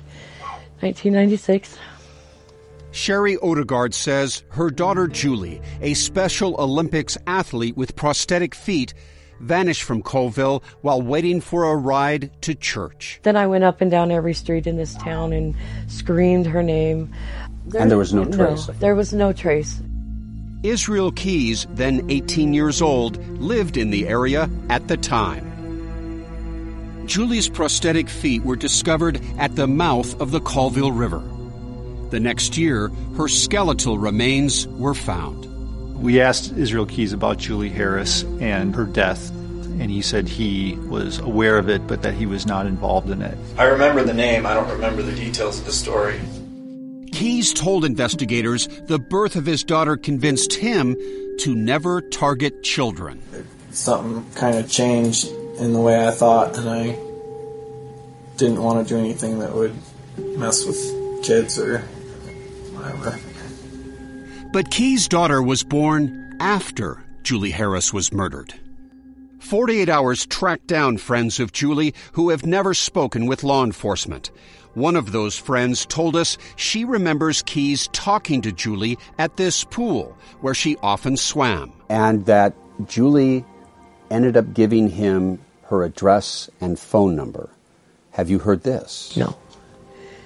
[0.81, 1.77] 1996.
[2.91, 8.93] Sherry Odegaard says her daughter Julie, a Special Olympics athlete with prosthetic feet,
[9.39, 13.19] vanished from Colville while waiting for a ride to church.
[13.23, 15.55] Then I went up and down every street in this town and
[15.87, 17.11] screamed her name.
[17.77, 18.67] And there was no trace.
[18.67, 19.81] No, there was no trace.
[20.63, 25.54] Israel Keyes, then 18 years old, lived in the area at the time.
[27.05, 31.21] Julie's prosthetic feet were discovered at the mouth of the Colville River.
[32.09, 35.45] The next year, her skeletal remains were found.
[36.01, 41.19] We asked Israel Keyes about Julie Harris and her death, and he said he was
[41.19, 43.37] aware of it, but that he was not involved in it.
[43.57, 46.19] I remember the name, I don't remember the details of the story.
[47.11, 50.95] Keyes told investigators the birth of his daughter convinced him
[51.39, 53.21] to never target children.
[53.71, 56.97] Something kind of changed in the way I thought, and I
[58.37, 59.75] didn't want to do anything that would
[60.17, 61.79] mess with kids or
[62.73, 63.19] whatever.
[64.51, 68.53] But Keyes' daughter was born after Julie Harris was murdered.
[69.39, 74.31] 48 Hours tracked down friends of Julie who have never spoken with law enforcement.
[74.73, 80.17] One of those friends told us she remembers Keyes talking to Julie at this pool
[80.41, 81.71] where she often swam.
[81.89, 83.45] And that Julie
[84.09, 87.49] ended up giving him her address and phone number.
[88.11, 89.15] Have you heard this?
[89.17, 89.35] No.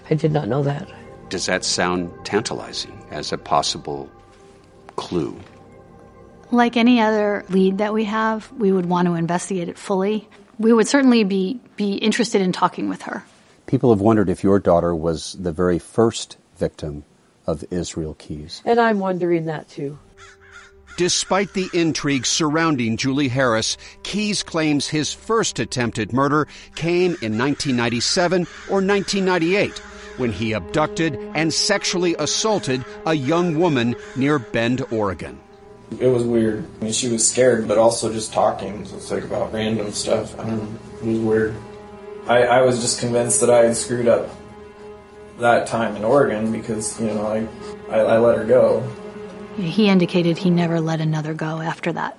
[0.09, 0.89] I did not know that.
[1.29, 4.09] Does that sound tantalizing as a possible
[4.95, 5.39] clue?
[6.51, 10.27] Like any other lead that we have, we would want to investigate it fully.
[10.57, 13.23] We would certainly be, be interested in talking with her.
[13.67, 17.05] People have wondered if your daughter was the very first victim
[17.45, 18.61] of Israel Keyes.
[18.65, 19.99] And I'm wondering that too.
[20.97, 28.41] Despite the intrigue surrounding Julie Harris, Keyes claims his first attempted murder came in 1997
[28.69, 29.77] or 1998
[30.19, 35.39] when he abducted and sexually assaulted a young woman near Bend, Oregon.
[35.99, 36.65] It was weird.
[36.79, 38.85] I mean, she was scared, but also just talking.
[38.85, 40.37] So it's like about random stuff.
[40.39, 40.79] I don't know.
[41.01, 41.55] It was weird.
[42.27, 44.29] I, I was just convinced that I had screwed up
[45.39, 47.47] that time in Oregon because, you know, I,
[47.95, 48.87] I, I let her go.
[49.59, 52.17] He indicated he never let another go after that.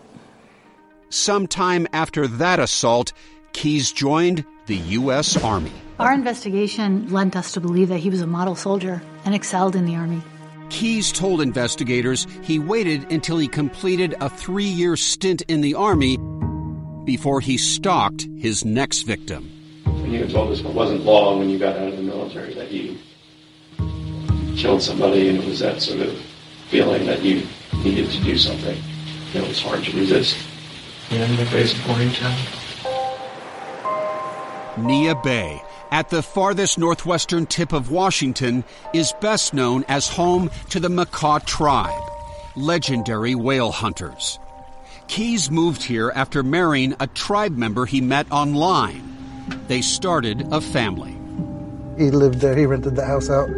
[1.09, 3.12] Sometime after that assault,
[3.53, 5.36] Keyes joined the U.S.
[5.43, 5.72] Army.
[5.99, 9.86] Our investigation led us to believe that he was a model soldier and excelled in
[9.86, 10.22] the Army.
[10.68, 16.16] Keyes told investigators he waited until he completed a three year stint in the Army
[17.05, 19.51] before he stalked his next victim.
[19.84, 22.70] And you told us it wasn't long when you got out of the military that
[22.70, 22.97] you
[24.57, 26.30] killed somebody, and it was that sort of
[26.70, 27.46] feeling that you
[27.82, 28.80] needed to do something.
[29.34, 30.36] It was hard to resist.
[31.10, 32.38] And the face of Town.
[34.76, 35.60] Neah Bay,
[35.90, 38.62] at the farthest northwestern tip of Washington,
[38.94, 42.02] is best known as home to the Makah tribe,
[42.54, 44.38] legendary whale hunters.
[45.08, 49.02] Keyes moved here after marrying a tribe member he met online.
[49.66, 51.18] They started a family.
[51.98, 53.48] He lived there, he rented the house out.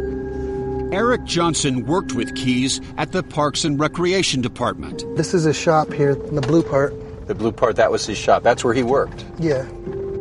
[0.93, 5.03] Eric Johnson worked with Keyes at the Parks and Recreation Department.
[5.17, 6.93] This is a shop here in the blue part.
[7.25, 8.43] The blue part, that was his shop.
[8.43, 9.25] That's where he worked.
[9.39, 9.67] Yeah.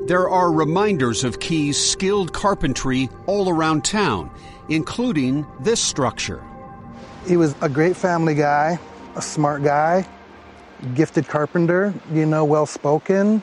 [0.07, 4.31] There are reminders of Keyes' skilled carpentry all around town,
[4.71, 6.43] including this structure.
[7.27, 8.79] He was a great family guy,
[9.15, 10.09] a smart guy,
[10.95, 13.43] gifted carpenter, you know, well spoken.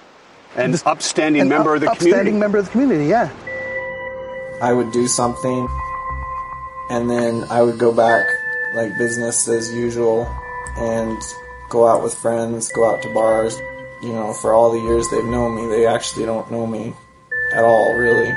[0.55, 2.39] And Just, upstanding an member up, of the upstanding community.
[2.39, 3.29] member of the community, yeah.
[4.63, 5.67] I would do something
[6.89, 8.27] and then I would go back
[8.73, 10.27] like business as usual
[10.77, 11.17] and
[11.69, 13.57] go out with friends, go out to bars.
[14.01, 16.93] You know, for all the years they've known me, they actually don't know me
[17.53, 18.33] at all, really.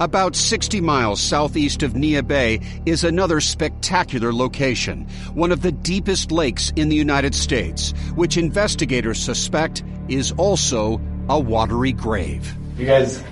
[0.00, 6.32] About 60 miles southeast of Neah Bay is another spectacular location, one of the deepest
[6.32, 12.56] lakes in the United States, which investigators suspect is also a watery grave.
[12.76, 13.22] You guys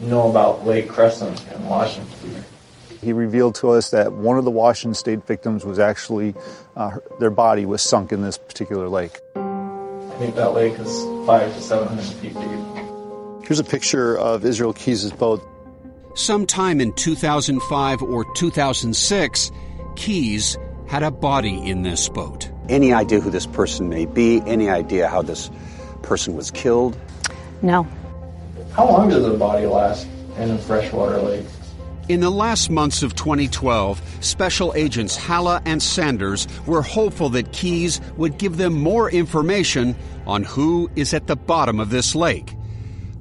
[0.00, 2.44] know about Lake Crescent in Washington?
[3.02, 6.34] He revealed to us that one of the Washington State victims was actually,
[6.76, 9.18] uh, their body was sunk in this particular lake.
[9.34, 13.46] I think that lake is five to 700 feet deep.
[13.46, 15.42] Here's a picture of Israel Keyes' boat.
[16.14, 19.50] Sometime in 2005 or 2006,
[19.96, 22.50] Keyes had a body in this boat.
[22.68, 24.42] Any idea who this person may be?
[24.46, 25.50] Any idea how this
[26.02, 26.98] person was killed?
[27.62, 27.86] No.
[28.74, 30.06] How long does a body last
[30.36, 31.46] in a freshwater lake?
[32.08, 38.00] In the last months of 2012, special agents Halla and Sanders were hopeful that Keyes
[38.16, 39.96] would give them more information
[40.26, 42.54] on who is at the bottom of this lake.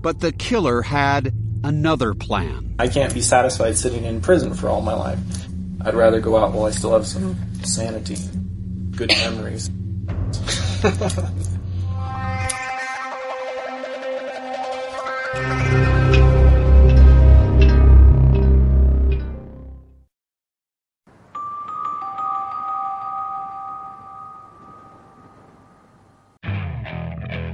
[0.01, 1.33] But the killer had
[1.63, 2.75] another plan.
[2.79, 5.19] I can't be satisfied sitting in prison for all my life.
[5.81, 8.17] I'd rather go out while I still have some sanity,
[8.95, 9.69] good memories.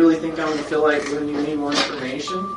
[0.00, 2.56] Really think I'm going to feel like when you need more information?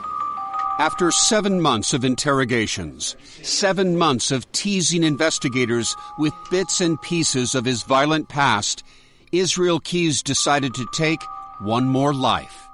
[0.80, 7.66] After seven months of interrogations, seven months of teasing investigators with bits and pieces of
[7.66, 8.86] his violent past,
[9.34, 11.20] Israel Keyes decided to take
[11.60, 12.66] one more life,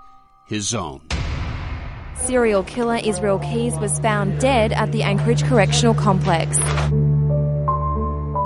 [0.45, 1.01] his own.
[2.13, 6.59] Serial killer Israel Keyes was found dead at the Anchorage Correctional Complex.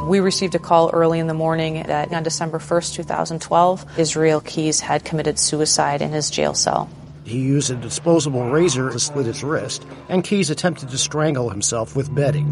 [0.03, 4.81] We received a call early in the morning that on December 1st, 2012, Israel Keyes
[4.81, 6.89] had committed suicide in his jail cell.
[7.23, 11.95] He used a disposable razor to slit his wrist, and Keyes attempted to strangle himself
[11.95, 12.47] with bedding.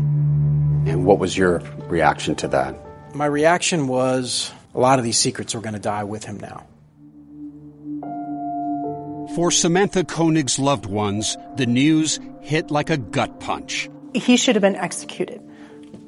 [0.88, 2.76] And what was your reaction to that?
[3.14, 6.66] My reaction was a lot of these secrets are going to die with him now.
[9.36, 13.90] For Samantha Koenig's loved ones, the news hit like a gut punch.
[14.14, 15.42] He should have been executed.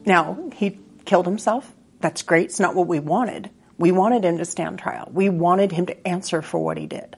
[0.05, 1.73] Now, he killed himself.
[1.99, 2.45] That's great.
[2.45, 3.49] It's not what we wanted.
[3.77, 5.09] We wanted him to stand trial.
[5.11, 7.15] We wanted him to answer for what he did.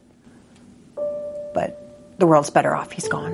[1.54, 1.82] But
[2.18, 2.92] the world's better off.
[2.92, 3.34] He's gone.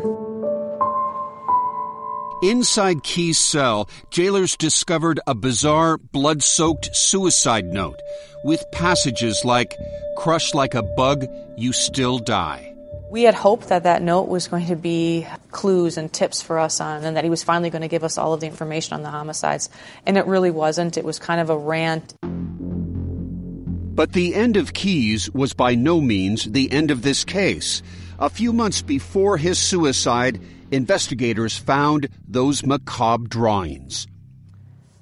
[2.43, 7.99] Inside Keyes' cell, jailers discovered a bizarre, blood soaked suicide note
[8.43, 9.77] with passages like,
[10.17, 12.70] Crush like a bug, you still die.
[13.11, 16.79] We had hoped that that note was going to be clues and tips for us
[16.79, 19.03] on, and that he was finally going to give us all of the information on
[19.03, 19.69] the homicides.
[20.05, 20.95] And it really wasn't.
[20.95, 22.13] It was kind of a rant.
[22.23, 27.83] But the end of Keyes was by no means the end of this case.
[28.17, 30.39] A few months before his suicide,
[30.71, 34.07] investigators found those macabre drawings.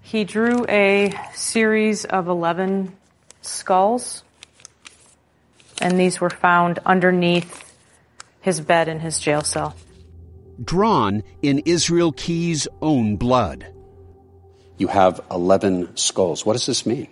[0.02, 2.92] He drew a series of 11
[3.44, 4.24] skulls,
[5.80, 7.69] and these were found underneath
[8.42, 9.76] his bed in his jail cell.
[10.64, 13.66] Drawn in Israel Keyes' own blood.
[14.78, 16.46] You have 11 skulls.
[16.46, 17.08] What does this mean?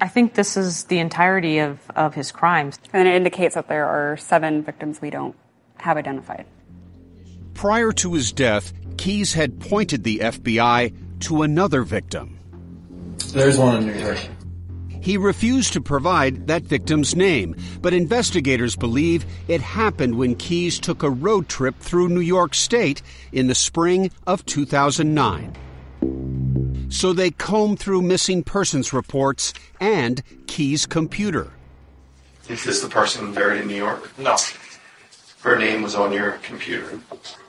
[0.00, 2.78] I think this is the entirety of, of his crimes.
[2.92, 5.36] And it indicates that there are seven victims we don't
[5.76, 6.46] have identified.
[7.54, 12.38] Prior to his death, Keyes had pointed the FBI to another victim.
[13.32, 14.18] There's one in New York.
[15.00, 21.02] He refused to provide that victim's name, but investigators believe it happened when Keyes took
[21.02, 23.00] a road trip through New York State
[23.32, 25.56] in the spring of 2009.
[26.90, 31.52] So they combed through missing persons reports and Keyes' computer.
[32.48, 34.10] Is this the person buried in New York?
[34.18, 34.36] No.
[35.42, 36.98] Her name was on your computer.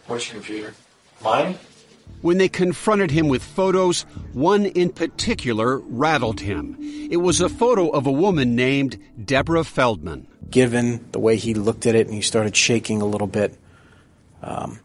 [0.08, 0.74] Which computer?
[1.24, 1.58] Mine?
[2.22, 4.04] When they confronted him with photos,
[4.34, 6.78] one in particular rattled him.
[7.10, 10.28] It was a photo of a woman named Deborah Feldman.
[10.50, 13.58] Given the way he looked at it and he started shaking a little bit,
[14.44, 14.80] um,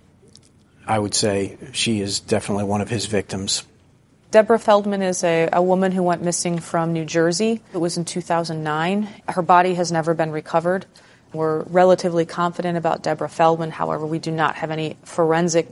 [0.87, 3.65] I would say she is definitely one of his victims.
[4.31, 7.61] Deborah Feldman is a, a woman who went missing from New Jersey.
[7.73, 9.09] It was in 2009.
[9.29, 10.87] Her body has never been recovered.
[11.33, 13.71] We're relatively confident about Deborah Feldman.
[13.71, 15.69] However, we do not have any forensic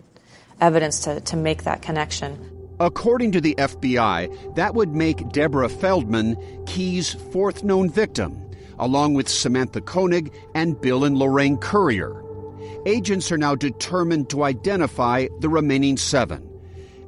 [0.61, 2.39] evidence to, to make that connection.
[2.81, 6.37] According to the FBI, that would make Deborah Feldman
[6.67, 8.41] Keyes' fourth known victim,
[8.79, 12.21] along with Samantha Koenig and Bill and Lorraine Currier.
[12.87, 16.49] Agents are now determined to identify the remaining seven,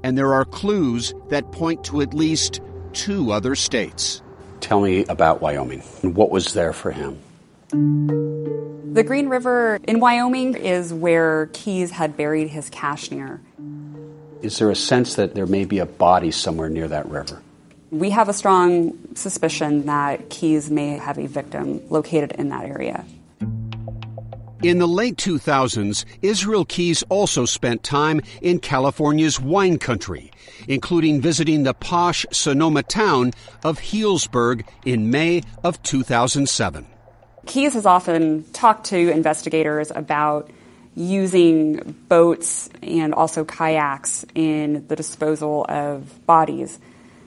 [0.02, 2.60] and there are clues that point to at least
[2.92, 4.22] two other states.
[4.60, 5.80] Tell me about Wyoming.
[6.02, 7.18] What was there for him?
[7.70, 13.40] The Green River in Wyoming is where Keyes had buried his cache near.
[14.42, 17.42] Is there a sense that there may be a body somewhere near that river?
[17.90, 23.04] We have a strong suspicion that Keyes may have a victim located in that area.
[24.62, 30.30] In the late 2000s, Israel Keyes also spent time in California's wine country,
[30.68, 33.32] including visiting the posh Sonoma town
[33.64, 36.86] of Healdsburg in May of 2007.
[37.46, 40.50] Keyes has often talked to investigators about
[40.94, 46.78] using boats and also kayaks in the disposal of bodies.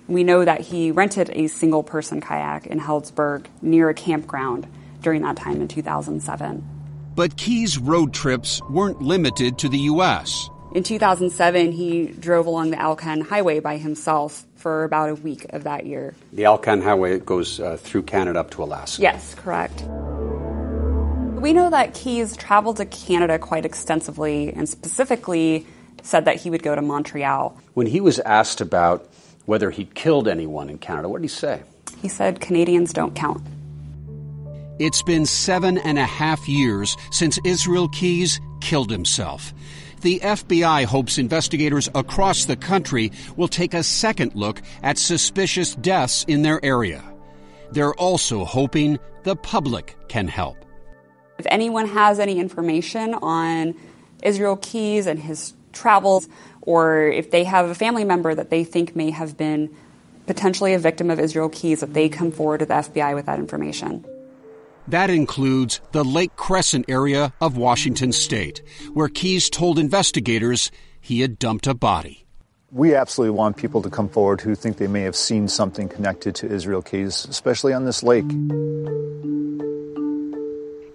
[0.07, 4.67] We know that he rented a single person kayak in Healdsburg near a campground
[5.01, 6.67] during that time in 2007.
[7.15, 10.49] But Keyes' road trips weren't limited to the U.S.
[10.74, 15.64] In 2007, he drove along the Alcan Highway by himself for about a week of
[15.64, 16.14] that year.
[16.34, 19.01] The Alcan Highway goes uh, through Canada up to Alaska.
[19.01, 19.84] Yes, correct.
[21.41, 25.66] We know that Keyes traveled to Canada quite extensively and specifically
[26.03, 27.57] said that he would go to Montreal.
[27.74, 29.10] When he was asked about
[29.45, 31.62] whether he'd killed anyone in Canada, what did he say?
[32.01, 33.41] He said Canadians don't count.
[34.80, 39.53] It's been seven and a half years since Israel Keyes killed himself.
[40.02, 46.24] The FBI hopes investigators across the country will take a second look at suspicious deaths
[46.28, 47.04] in their area.
[47.72, 50.58] They're also hoping the public can help.
[51.38, 53.76] If anyone has any information on
[54.24, 56.30] Israel Keyes and his travels,
[56.62, 59.70] or if they have a family member that they think may have been
[60.28, 63.39] potentially a victim of Israel Keyes, that they come forward to the FBI with that
[63.39, 64.06] information.
[64.88, 68.62] That includes the Lake Crescent area of Washington state,
[68.94, 72.26] where Keyes told investigators he had dumped a body.
[72.72, 76.36] We absolutely want people to come forward who think they may have seen something connected
[76.36, 78.30] to Israel Keyes, especially on this lake.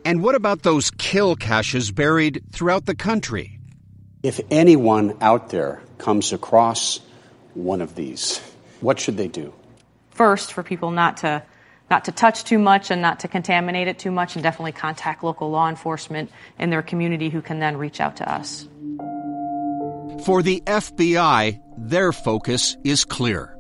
[0.07, 3.59] And what about those kill caches buried throughout the country?
[4.23, 7.01] If anyone out there comes across
[7.55, 8.39] one of these,
[8.81, 9.53] what should they do?
[10.11, 11.43] First, for people not to
[11.91, 15.23] not to touch too much and not to contaminate it too much, and definitely contact
[15.23, 18.69] local law enforcement in their community who can then reach out to us.
[20.25, 23.51] For the FBI, their focus is clear.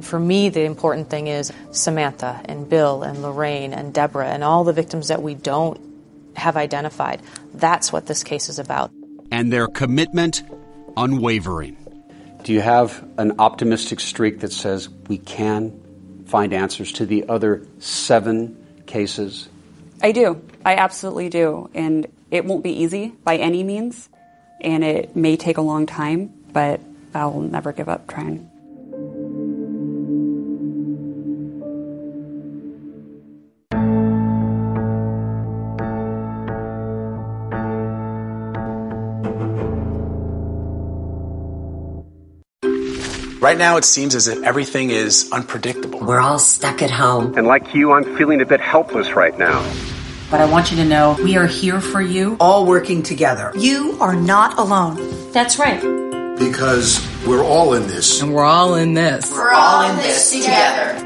[0.00, 4.64] For me, the important thing is Samantha and Bill and Lorraine and Deborah and all
[4.64, 5.80] the victims that we don't
[6.36, 7.22] have identified.
[7.54, 8.90] That's what this case is about.
[9.30, 10.42] And their commitment
[10.96, 11.76] unwavering.
[12.42, 15.78] Do you have an optimistic streak that says we can
[16.26, 19.48] find answers to the other seven cases?
[20.02, 20.42] I do.
[20.64, 21.70] I absolutely do.
[21.74, 24.08] And it won't be easy by any means.
[24.60, 26.80] And it may take a long time, but
[27.14, 28.50] I'll never give up trying.
[43.46, 46.00] Right now, it seems as if everything is unpredictable.
[46.00, 47.38] We're all stuck at home.
[47.38, 49.62] And like you, I'm feeling a bit helpless right now.
[50.32, 53.52] But I want you to know we are here for you, all working together.
[53.56, 54.96] You are not alone.
[55.30, 55.80] That's right.
[56.36, 58.20] Because we're all in this.
[58.20, 59.30] And we're all in this.
[59.30, 61.05] We're all in this together.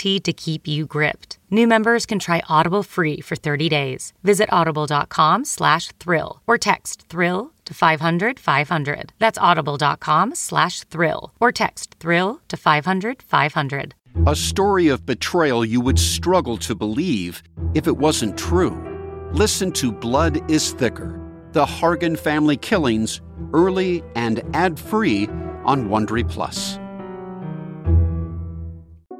[0.01, 1.37] to keep you gripped.
[1.49, 4.13] New members can try Audible free for 30 days.
[4.23, 9.13] Visit audible.com slash thrill or text thrill to 500 500.
[9.19, 13.95] That's audible.com slash thrill or text thrill to 500 500.
[14.27, 17.43] A story of betrayal you would struggle to believe
[17.73, 18.75] if it wasn't true.
[19.31, 21.19] Listen to Blood is Thicker
[21.53, 23.21] The Hargan Family Killings
[23.53, 25.27] early and ad free
[25.63, 26.80] on Wondery Plus.